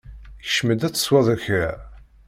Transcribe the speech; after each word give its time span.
Kcem-d 0.45 0.81
ad 0.87 0.93
tesweḍ 0.93 1.27
kra. 1.43 1.71